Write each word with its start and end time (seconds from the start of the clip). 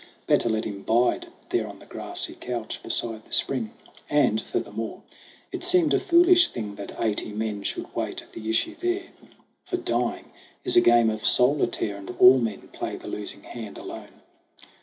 Better 0.25 0.49
let 0.49 0.65
him 0.65 0.81
bide 0.81 1.27
There 1.49 1.67
on 1.67 1.77
the 1.77 1.85
grassy 1.85 2.33
couch 2.33 2.81
beside 2.81 3.23
the 3.23 3.31
spring. 3.31 3.69
And, 4.09 4.41
furthermore, 4.41 5.03
it 5.51 5.63
seemed 5.63 5.93
a 5.93 5.99
foolish 5.99 6.47
thing 6.47 6.73
That 6.73 6.99
eighty 6.99 7.31
men 7.31 7.61
should 7.61 7.85
wait 7.95 8.25
the 8.33 8.49
issue 8.49 8.73
there; 8.79 9.09
For 9.65 9.77
dying 9.77 10.31
is 10.63 10.75
a 10.75 10.81
game 10.81 11.11
of 11.11 11.27
solitaire 11.27 11.97
And 11.97 12.15
all 12.17 12.39
men 12.39 12.69
play 12.73 12.95
the 12.95 13.07
losing 13.07 13.43
hand 13.43 13.77
alone. 13.77 14.23